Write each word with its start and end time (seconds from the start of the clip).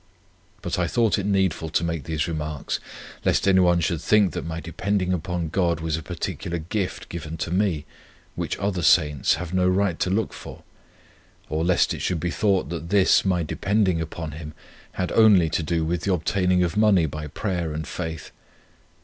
But 0.63 0.79
I 0.79 0.87
thought 0.87 1.19
it 1.19 1.27
needful 1.27 1.69
to 1.69 1.83
make 1.83 2.05
these 2.05 2.27
remarks, 2.27 2.79
lest 3.23 3.47
anyone 3.47 3.79
should 3.81 4.01
think 4.01 4.33
that 4.33 4.43
my 4.47 4.59
depending 4.59 5.13
upon 5.13 5.49
God 5.49 5.79
was 5.79 5.95
a 5.95 6.01
particular 6.01 6.57
gift 6.57 7.07
given 7.07 7.37
to 7.37 7.51
me, 7.51 7.85
which 8.33 8.57
other 8.57 8.81
saints 8.81 9.35
have 9.35 9.53
no 9.53 9.69
right 9.69 9.99
to 9.99 10.09
look 10.09 10.33
for; 10.33 10.63
or 11.49 11.63
lest 11.63 11.93
it 11.93 11.99
should 12.01 12.19
be 12.19 12.31
thought 12.31 12.69
that 12.69 12.89
this 12.89 13.23
my 13.23 13.43
depending 13.43 14.01
upon 14.01 14.31
Him 14.31 14.55
had 14.93 15.11
only 15.11 15.51
to 15.51 15.61
do 15.61 15.85
with 15.85 16.01
the 16.01 16.13
obtaining 16.15 16.63
of 16.63 16.75
MONEY 16.75 17.05
by 17.05 17.27
prayer 17.27 17.71
and 17.71 17.87
faith. 17.87 18.31